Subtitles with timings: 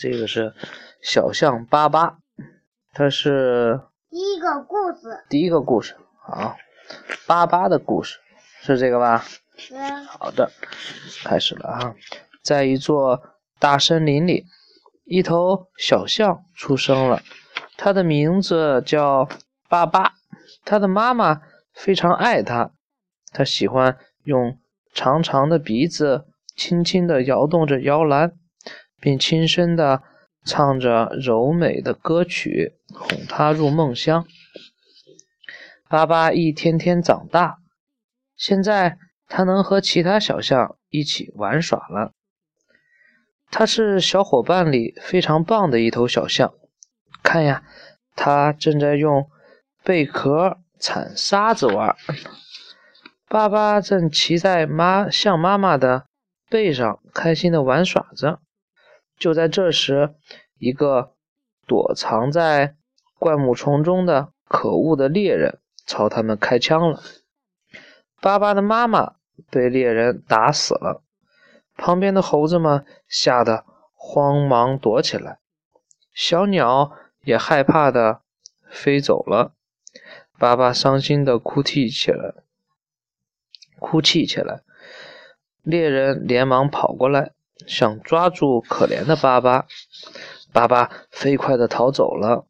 [0.00, 0.54] 这个是
[1.02, 2.16] 小象巴巴，
[2.94, 5.26] 它是第一个故事。
[5.28, 5.94] 第一个故事。
[6.22, 6.56] 好，
[7.26, 8.18] 巴巴的故事
[8.62, 9.22] 是这个吧？
[9.58, 9.76] 是。
[10.08, 10.50] 好的，
[11.22, 11.94] 开始了啊！
[12.42, 13.20] 在一座
[13.58, 14.46] 大森林里，
[15.04, 17.20] 一头小象出生了，
[17.76, 19.28] 它的名字叫
[19.68, 20.14] 巴巴。
[20.64, 21.42] 它的妈妈
[21.74, 22.70] 非常爱它，
[23.32, 24.58] 它喜欢用
[24.94, 26.24] 长长的鼻子
[26.56, 28.32] 轻轻地摇动着摇篮，
[29.00, 30.02] 并轻声地
[30.44, 34.26] 唱着柔美的歌曲，哄他入梦乡。
[35.88, 37.58] 巴巴一天天长大，
[38.36, 42.12] 现在他能和其他小象一起玩耍了。
[43.50, 46.52] 他是小伙伴里非常棒的一头小象。
[47.22, 47.64] 看呀，
[48.14, 49.28] 它正在用。
[49.82, 51.96] 贝壳铲沙子玩，
[53.28, 56.04] 巴巴正骑在妈象妈妈的
[56.50, 58.40] 背上，开心的玩耍着。
[59.20, 60.14] 就在这时，
[60.58, 61.12] 一个
[61.66, 62.74] 躲藏在
[63.18, 67.02] 灌木丛中的可恶的猎人朝他们开枪了。
[68.22, 69.16] 巴巴的妈妈
[69.50, 71.02] 被猎人打死了，
[71.76, 75.38] 旁边的猴子们吓得慌忙躲起来，
[76.14, 78.22] 小鸟也害怕的
[78.70, 79.52] 飞走了。
[80.38, 82.34] 巴巴伤心的哭泣起来，
[83.78, 84.62] 哭泣起来。
[85.62, 87.32] 猎人连忙跑过来，
[87.66, 89.66] 想抓住可怜的巴巴。
[90.52, 92.44] 巴巴飞快的逃走了，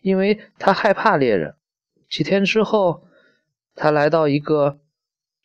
[0.00, 1.56] 因为他害怕猎人。
[2.08, 3.08] 几天之后，
[3.74, 4.78] 他来到一个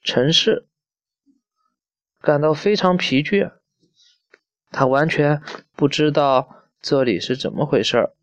[0.03, 0.67] 城市，
[2.21, 3.53] 感到非常疲倦。
[4.71, 5.41] 他完全
[5.75, 8.13] 不知道这里是怎么回事儿，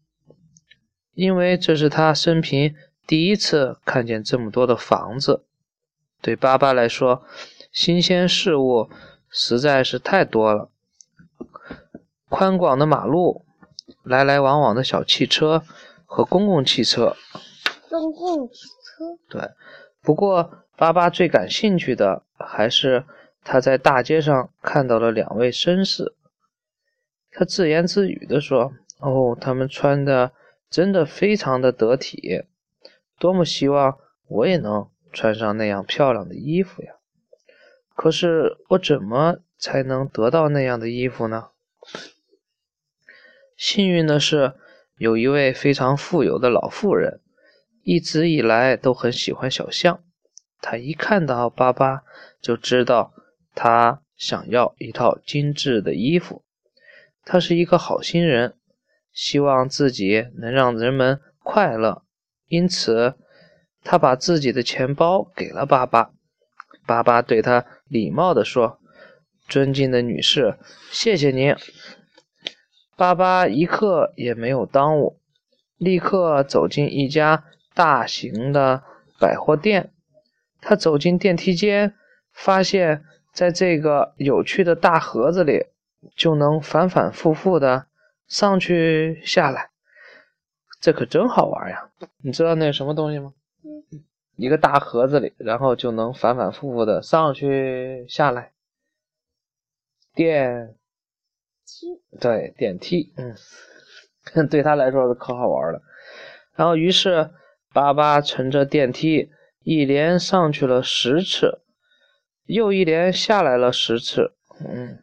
[1.14, 2.74] 因为这是他生平。
[3.06, 5.46] 第一次看见这么多的房子，
[6.20, 7.24] 对巴巴来说，
[7.72, 8.90] 新鲜事物
[9.38, 10.70] 实在是太多了。
[12.30, 13.44] 宽广的马路，
[14.02, 15.62] 来来往往的小汽车
[16.06, 17.14] 和公共汽车。
[17.90, 19.04] 公共汽车。
[19.28, 19.50] 对，
[20.00, 23.04] 不过巴巴最感兴趣的还是
[23.44, 26.14] 他在大街上看到了两位绅士。
[27.30, 30.32] 他自言自语地说：“哦，他们穿的
[30.70, 32.46] 真的非常的得体。”
[33.20, 36.95] 多么希望我也能穿上那样漂亮的衣服呀！
[37.96, 41.48] 可是我怎么才能得到那样的衣服呢？
[43.56, 44.52] 幸运的是，
[44.98, 47.22] 有一位非常富有的老妇人，
[47.82, 50.04] 一直以来都很喜欢小象。
[50.60, 52.02] 她一看到巴巴，
[52.40, 53.14] 就知道
[53.54, 56.44] 他想要一套精致的衣服。
[57.24, 58.56] 他是一个好心人，
[59.10, 62.02] 希望自己能让人们快乐。
[62.48, 63.14] 因此，
[63.82, 66.10] 他把自己的钱包给了巴巴。
[66.86, 68.78] 巴巴对他礼貌地说
[69.48, 70.58] ：“尊敬的女士，
[70.90, 71.54] 谢谢您。”
[72.96, 75.20] 巴巴一刻也没有耽误，
[75.76, 78.82] 立刻走进一家大型的
[79.20, 79.92] 百货店。
[80.60, 81.94] 他走进电梯间，
[82.32, 85.66] 发现在这个有趣的大盒子里，
[86.16, 87.86] 就能反反复复的
[88.26, 89.70] 上去下来。
[90.80, 91.90] 这可真好玩呀！
[92.22, 93.32] 你知道那是什么东西吗？
[94.36, 98.52] 一个大盒子里，然后就能反反复复的上去下来。
[100.14, 100.76] 电
[101.66, 103.34] 梯，对，电梯，嗯，
[104.48, 105.82] 对他来说是可好玩了。
[106.54, 107.30] 然后，于是
[107.74, 109.30] 巴巴乘着电梯，
[109.62, 111.60] 一连上去了十次，
[112.44, 114.34] 又一连下来了十次。
[114.60, 115.02] 嗯，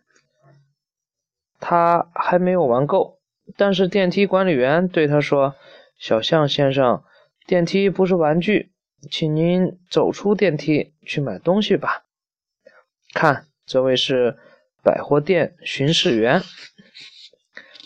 [1.59, 3.19] 他还没有玩够。
[3.55, 5.53] 但是电梯管理员对他说
[5.99, 7.03] ：“小象先生，
[7.45, 8.72] 电梯不是玩具，
[9.09, 12.05] 请您走出电梯去买东西吧。”
[13.13, 14.37] 看，这位是
[14.83, 16.41] 百货店巡视员。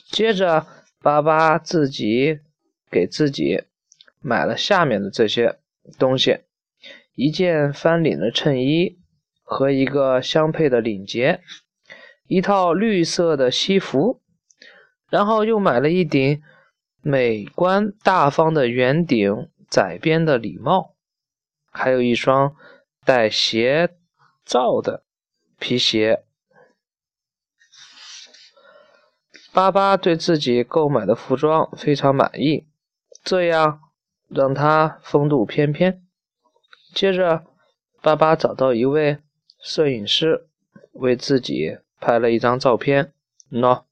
[0.09, 0.65] 接着，
[1.01, 2.39] 巴巴自己
[2.89, 3.63] 给自己
[4.21, 5.59] 买了下面的这些
[5.99, 6.39] 东西：
[7.15, 8.97] 一件翻领的衬衣
[9.43, 11.41] 和一个相配的领结，
[12.27, 14.21] 一套绿色的西服。
[15.09, 16.41] 然后又买了一顶
[17.01, 20.96] 美观大方的圆顶窄边的礼帽，
[21.77, 22.55] 还有一双
[23.05, 23.95] 带鞋
[24.43, 25.03] 罩的
[25.59, 26.23] 皮鞋。
[29.53, 32.67] 巴巴对自己购买的服装非常满意，
[33.23, 33.79] 这样
[34.27, 36.03] 让他风度翩翩。
[36.93, 37.45] 接着，
[38.01, 39.19] 巴巴找到一位
[39.59, 40.47] 摄影师，
[40.93, 43.13] 为自己拍了一张照片。
[43.51, 43.83] 喏。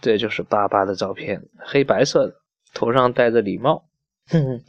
[0.00, 2.34] 这就是巴巴的照片，黑白色的，
[2.74, 3.88] 头上戴着礼帽，
[4.28, 4.64] 哼哼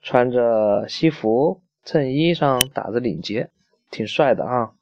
[0.00, 3.50] 穿着西服，衬衣上打着领结，
[3.90, 4.72] 挺帅的啊！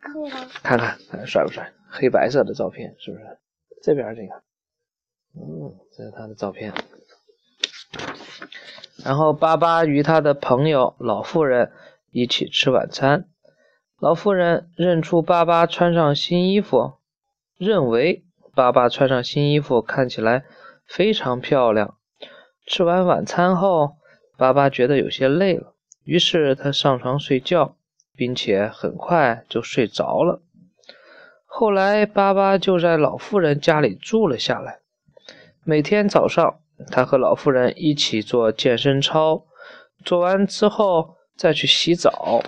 [0.00, 0.12] 看，
[0.62, 1.72] 看看，看帅不帅？
[1.88, 3.38] 黑白色的照片是不是？
[3.82, 4.34] 这边这个，
[5.34, 6.72] 嗯，这是他的照片。
[9.04, 11.72] 然后巴巴与他的朋友老妇人
[12.10, 13.28] 一起吃晚餐。
[13.98, 16.94] 老妇人认出巴巴穿上新衣服，
[17.56, 18.24] 认为
[18.54, 20.44] 巴巴穿上新衣服看起来
[20.86, 21.96] 非常漂亮。
[22.66, 23.96] 吃完晚餐后，
[24.36, 25.74] 巴巴觉得有些累了，
[26.04, 27.76] 于是他上床睡觉，
[28.16, 30.42] 并且很快就睡着了。
[31.44, 34.80] 后来，巴巴就在老妇人家里住了下来。
[35.64, 39.44] 每天早上，他和老妇人一起做健身操，
[40.04, 42.42] 做完之后再去洗澡。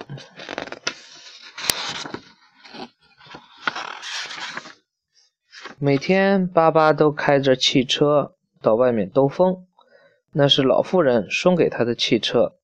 [5.78, 9.66] 每天，巴巴都开着汽车到外面兜风，
[10.34, 12.56] 那是老妇人送给他的汽车。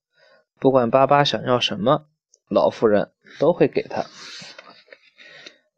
[0.59, 2.07] 不管巴巴想要什么，
[2.49, 4.05] 老妇人都会给他。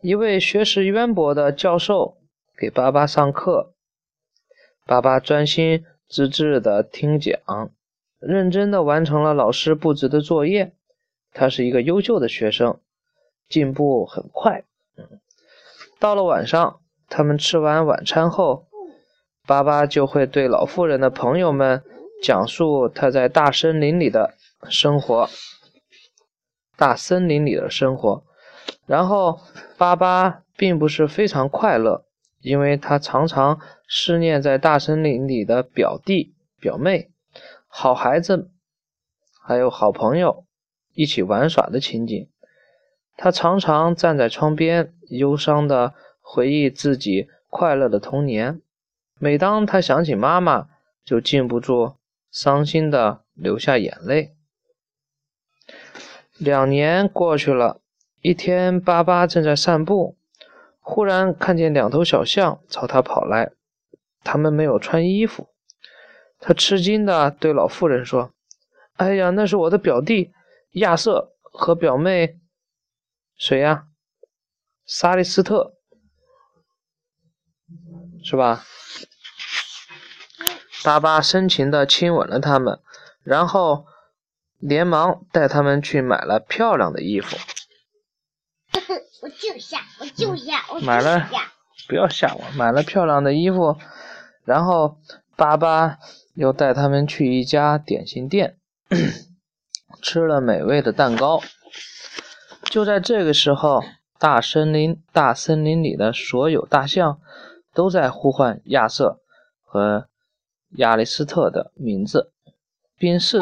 [0.00, 2.17] 一位学识渊博的教授
[2.56, 3.75] 给巴巴上课，
[4.87, 7.39] 巴巴专心致志地听讲，
[8.19, 10.73] 认真地完成了老师布置的作业。
[11.33, 12.81] 他是一个优秀的学生，
[13.49, 14.65] 进步很快。
[15.99, 16.79] 到了晚上。
[17.15, 18.69] 他们吃完晚餐后，
[19.47, 21.83] 巴巴就会对老妇人的朋友们
[22.23, 24.35] 讲述他在大森林里的
[24.69, 25.29] 生活。
[26.77, 28.25] 大森林里的生活，
[28.87, 29.41] 然后
[29.77, 32.05] 巴巴并不是非常快乐，
[32.41, 37.11] 因为他常常思念在大森林里的表弟、表妹、
[37.67, 38.50] 好孩子，
[39.43, 40.44] 还有好朋友
[40.94, 42.29] 一起玩耍的情景。
[43.17, 45.94] 他常常站在窗边，忧伤的。
[46.25, 48.62] 回忆自己快乐的童年，
[49.22, 50.69] 每当他想起妈妈，
[51.04, 51.94] 就禁不住
[52.32, 54.34] 伤心的流下眼泪。
[56.38, 57.80] 两年过去了，
[58.20, 60.16] 一天，巴巴正在散步，
[60.80, 63.52] 忽然看见两头小象朝他跑来，
[64.24, 65.50] 他们没有穿衣服。
[66.40, 68.32] 他吃惊的对老妇人说
[68.98, 70.32] ：“哎呀，那是我的表弟
[70.72, 72.40] 亚瑟和表妹
[73.36, 73.86] 谁呀？
[74.84, 75.74] 萨利斯特。”
[78.24, 78.64] 是吧？
[80.82, 82.81] 巴巴深情地亲吻了他们，
[83.23, 83.87] 然后
[84.58, 87.37] 连忙带他们去买了漂亮的衣服。
[89.23, 91.29] 我就下，我就下，我买了，
[91.88, 92.43] 不要吓我！
[92.56, 93.76] 买了漂亮的衣服，
[94.44, 94.99] 然后
[95.37, 95.99] 巴巴
[96.34, 98.56] 又带他们去一家点心店，
[100.02, 101.43] 吃了美味的蛋糕。
[102.64, 103.84] 就在这个时候，
[104.19, 107.20] 大森林大森林里的所有大象。
[107.75, 109.23] 都在呼唤亚瑟
[109.64, 110.06] 和
[110.76, 112.32] 亚里斯特的名字，
[112.96, 113.40] 并 是，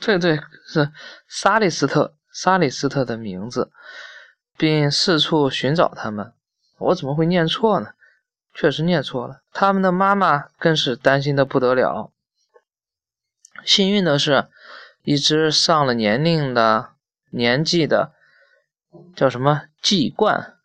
[0.00, 0.92] 对对，是
[1.26, 3.70] 沙利斯特，沙利斯特的名字，
[4.56, 6.34] 并四处寻找他们。
[6.78, 7.94] 我怎么会念错呢？
[8.54, 9.42] 确实念错了。
[9.52, 12.12] 他们的妈妈更是担心的不得了。
[13.64, 14.48] 幸运的是，
[15.02, 16.90] 一只上了年龄的
[17.30, 18.12] 年纪的，
[19.16, 20.58] 叫什么季冠。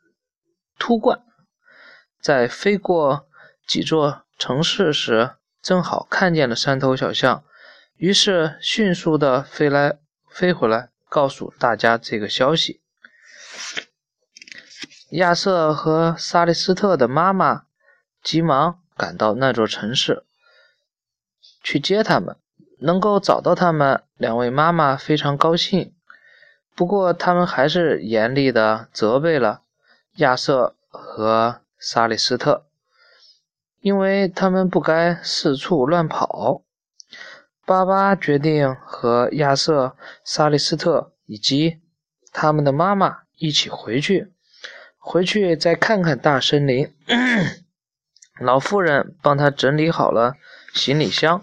[0.79, 1.21] 秃鹳
[2.19, 3.26] 在飞过
[3.67, 5.31] 几座城市时，
[5.61, 7.43] 正好看见了三头小象，
[7.97, 9.99] 于是迅速的飞来
[10.29, 12.79] 飞回来，告诉大家这个消息。
[15.11, 17.63] 亚瑟和萨利斯特的妈妈
[18.23, 20.23] 急忙赶到那座城市
[21.61, 22.37] 去接他们，
[22.79, 25.93] 能够找到他们，两位妈妈非常高兴。
[26.73, 29.63] 不过，他们还是严厉的责备了。
[30.17, 32.66] 亚瑟和萨利斯特，
[33.87, 36.65] 因为他们不该四处乱跑。
[37.65, 41.79] 巴巴决定和亚瑟、萨利斯特以及
[42.33, 44.33] 他们的妈妈一起回去，
[44.97, 46.93] 回去再看看大森林。
[48.41, 50.33] 老妇人帮他整理好了
[50.73, 51.41] 行李箱，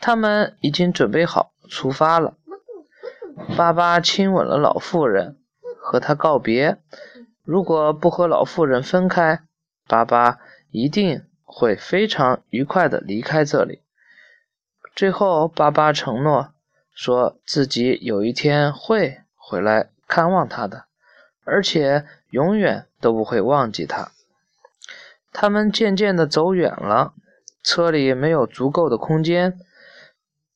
[0.00, 2.34] 他们已经准备好出发了。
[3.56, 5.38] 巴巴亲吻了老妇人，
[5.80, 6.78] 和她告别。
[7.44, 9.44] 如果不和老妇人分开，
[9.86, 10.40] 巴巴
[10.70, 13.82] 一定会非常愉快的离开这里。
[14.94, 16.52] 最后，巴巴承诺
[16.92, 20.84] 说自己有一天会回来看望他的，
[21.44, 24.10] 而且永远都不会忘记他。
[25.32, 27.14] 他们渐渐的走远了，
[27.62, 29.58] 车里没有足够的空间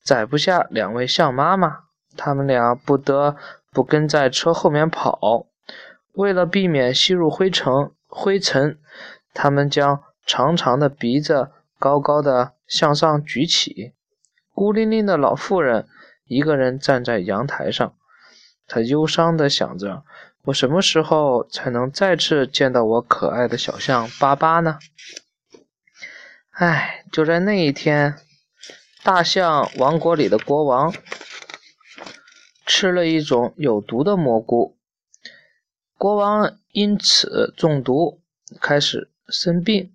[0.02, 1.84] 载不下两位象妈妈，
[2.16, 3.36] 他们俩不得
[3.72, 5.46] 不跟在车后面跑。
[6.12, 8.78] 为了避免吸入灰尘，灰尘，
[9.34, 13.92] 他们将长长的鼻子高高的向上举起。
[14.54, 15.86] 孤零零的老妇人
[16.26, 17.94] 一个人站在阳台上，
[18.66, 20.04] 她忧伤地想着：
[20.44, 24.78] 我什么时候才能再次见到我可爱的小象巴巴呢？
[26.52, 28.14] 唉，就在那一天，
[29.02, 30.94] 大象王国里的国王
[32.64, 34.76] 吃了一种有毒的蘑菇，
[35.98, 38.22] 国王因此中毒，
[38.60, 39.92] 开始生病。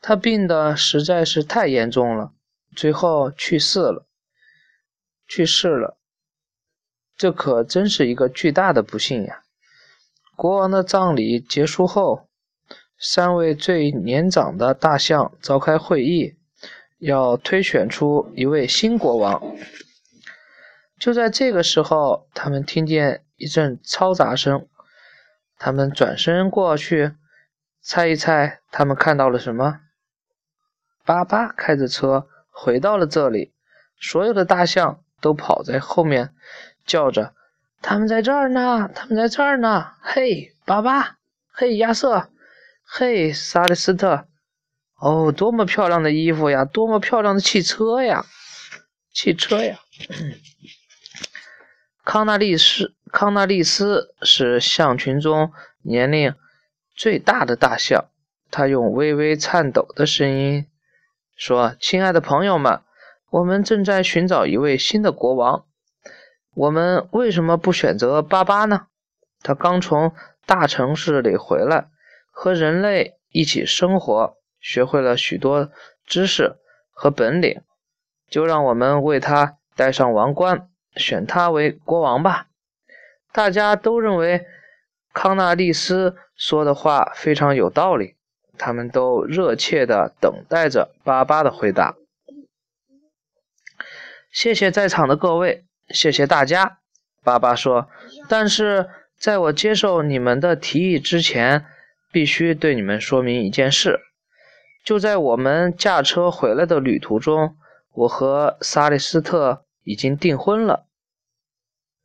[0.00, 2.32] 他病得实在是太严重了，
[2.74, 4.06] 最后去世了。
[5.28, 5.96] 去世了，
[7.16, 9.42] 这可真是一个巨大的不幸呀！
[10.36, 12.28] 国王的葬礼结束后，
[12.98, 16.34] 三位最年长的大象召开会议，
[16.98, 19.40] 要推选出一位新国王。
[20.98, 24.68] 就在这个时候，他们听见一阵嘈杂声，
[25.56, 27.12] 他们转身过去，
[27.84, 29.80] 猜一猜，他们看到了什么？
[31.04, 33.52] 巴巴开着车回到了这里，
[34.00, 36.32] 所有的大象都跑在后面，
[36.86, 37.34] 叫着。
[37.80, 39.94] 他们在这儿呢，他们在这儿呢。
[40.00, 41.16] 嘿，巴巴，
[41.50, 42.30] 嘿，亚瑟，
[42.84, 44.28] 嘿，萨利斯特。
[45.00, 48.24] 哦，多么漂亮的衣服呀，多么漂亮的汽车呀，
[49.12, 49.80] 汽车呀。
[52.04, 56.32] 康纳利斯，康纳利斯是象群中年龄
[56.94, 58.06] 最大的大象。
[58.50, 60.66] 他用微微颤抖的声音
[61.34, 62.80] 说：“亲爱的朋友们，
[63.30, 65.64] 我们正在寻找一位新的国王。”
[66.54, 68.88] 我们为什么不选择巴巴呢？
[69.42, 70.12] 他刚从
[70.44, 71.88] 大城市里回来，
[72.30, 75.70] 和人类一起生活，学会了许多
[76.06, 76.56] 知识
[76.90, 77.62] 和本领。
[78.28, 82.48] 就让我们为他戴上王冠，选他为国王吧。
[83.32, 84.44] 大家都认为
[85.12, 88.16] 康纳利斯说的话非常有道理，
[88.58, 91.94] 他们都热切地等待着巴巴的回答。
[94.30, 95.64] 谢谢在场的各位。
[95.88, 96.78] 谢谢大家，
[97.22, 97.88] 巴巴说。
[98.28, 98.88] 但是
[99.18, 101.66] 在我接受你们的提议之前，
[102.10, 104.00] 必须对你们说明一件事。
[104.82, 107.56] 就在我们驾车回来的旅途中，
[107.92, 110.86] 我和萨利斯特已经订婚了。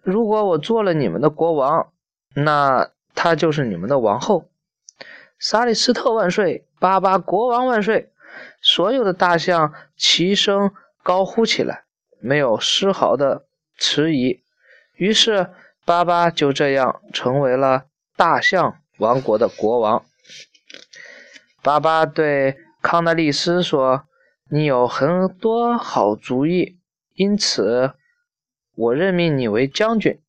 [0.03, 1.91] 如果我做了你们的国王，
[2.35, 4.47] 那她就是你们的王后。
[5.39, 6.67] 萨利斯特万岁！
[6.79, 8.11] 巴巴国王万岁！
[8.61, 10.71] 所有的大象齐声
[11.01, 11.85] 高呼起来，
[12.19, 13.47] 没有丝毫的。
[13.79, 14.43] 迟疑，
[14.95, 15.51] 于是
[15.85, 20.03] 巴巴就这样成为了大象王国的国王。
[21.61, 24.07] 巴巴对康纳利斯说
[24.49, 26.79] ：“你有很多好主意，
[27.13, 27.93] 因此
[28.73, 30.19] 我任命你为将军。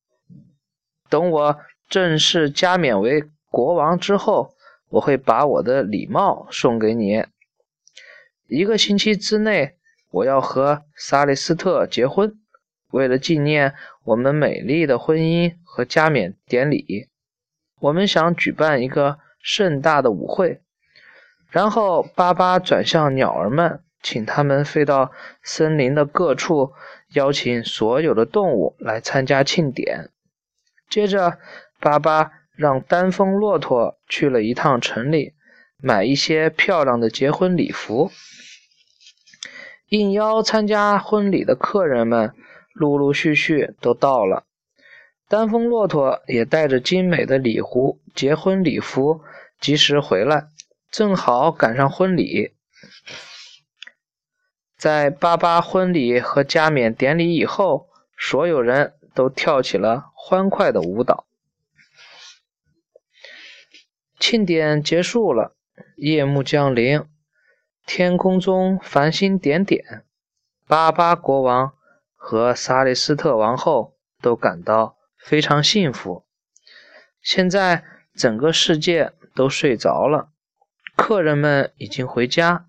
[1.09, 4.53] 等我正式加冕为国王之后，
[4.89, 7.25] 我会把我的礼帽送给你。
[8.47, 9.75] 一个星期之内，
[10.11, 12.35] 我要和萨利斯特结婚。”
[12.91, 17.07] 为了纪念我们美丽的婚姻和加冕典礼，
[17.79, 20.61] 我们想举办一个盛大的舞会。
[21.51, 25.11] 然后巴巴转向鸟儿们，请他们飞到
[25.43, 26.73] 森林的各处，
[27.13, 30.09] 邀请所有的动物来参加庆典。
[30.89, 31.37] 接着，
[31.79, 35.33] 巴巴让丹峰骆驼去了一趟城里，
[35.77, 38.11] 买一些漂亮的结婚礼服。
[39.87, 42.33] 应邀参加婚礼的客人们。
[42.71, 44.45] 陆陆续续都到了，
[45.27, 49.21] 丹峰骆驼也带着精美的礼服、结婚礼服
[49.59, 50.45] 及时回来，
[50.89, 52.53] 正好赶上婚礼。
[54.77, 61.25] 在巴巴婚礼和加冕典礼以后，所有人都跳起了欢快的舞蹈。
[64.19, 65.55] 庆典结束了，
[65.95, 67.03] 夜幕降临，
[67.85, 70.03] 天空中繁星点点，
[70.67, 71.73] 巴巴国王。
[72.21, 76.25] 和萨利斯特王后都感到非常幸福。
[77.21, 80.29] 现在整个世界都睡着了，
[80.97, 82.65] 客人们已经回家。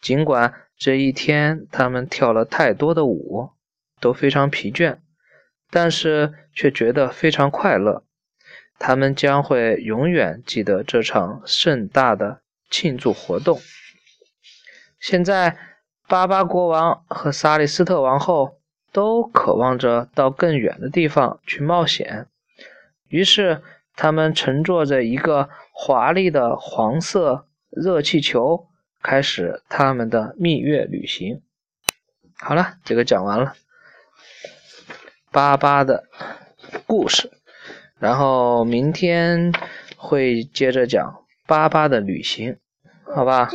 [0.00, 3.50] 尽管这一天他们跳了太多的舞，
[4.00, 4.96] 都非常疲倦，
[5.70, 8.02] 但是却觉得非常快乐。
[8.78, 12.40] 他们将会永远记得这场盛大的
[12.70, 13.60] 庆祝活动。
[14.98, 15.56] 现在，
[16.08, 18.56] 巴巴国王和萨利斯特王后。
[18.92, 22.28] 都渴望着到更远的地方去冒险，
[23.08, 23.62] 于是
[23.94, 28.68] 他们乘坐着一个华丽的黄色热气球，
[29.02, 31.42] 开始他们的蜜月旅行。
[32.38, 33.52] 好了，这个讲完了，
[35.30, 36.04] 巴巴的
[36.86, 37.30] 故事，
[37.98, 39.52] 然后明天
[39.96, 42.56] 会接着讲巴巴的旅行，
[43.14, 43.48] 好吧？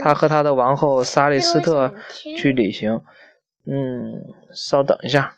[0.00, 1.92] 他和他的王后萨利斯特
[2.36, 3.00] 去旅行。
[3.66, 5.34] 嗯，稍等一下。